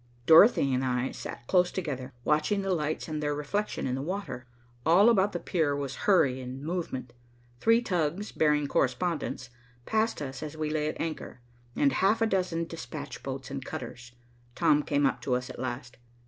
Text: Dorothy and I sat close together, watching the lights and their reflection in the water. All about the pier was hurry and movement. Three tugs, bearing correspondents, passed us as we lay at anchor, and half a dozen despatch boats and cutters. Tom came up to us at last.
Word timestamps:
Dorothy 0.25 0.73
and 0.73 0.83
I 0.83 1.11
sat 1.11 1.45
close 1.45 1.71
together, 1.71 2.11
watching 2.23 2.63
the 2.63 2.73
lights 2.73 3.07
and 3.07 3.21
their 3.21 3.35
reflection 3.35 3.85
in 3.85 3.93
the 3.93 4.01
water. 4.01 4.47
All 4.83 5.09
about 5.11 5.31
the 5.31 5.39
pier 5.39 5.75
was 5.75 5.95
hurry 6.09 6.41
and 6.41 6.63
movement. 6.63 7.13
Three 7.59 7.83
tugs, 7.83 8.31
bearing 8.31 8.65
correspondents, 8.65 9.51
passed 9.85 10.19
us 10.19 10.41
as 10.41 10.57
we 10.57 10.71
lay 10.71 10.87
at 10.87 10.99
anchor, 10.99 11.41
and 11.75 11.93
half 11.93 12.19
a 12.19 12.25
dozen 12.25 12.65
despatch 12.65 13.21
boats 13.21 13.51
and 13.51 13.63
cutters. 13.63 14.13
Tom 14.55 14.81
came 14.81 15.05
up 15.05 15.21
to 15.21 15.35
us 15.35 15.51
at 15.51 15.59
last. 15.59 15.97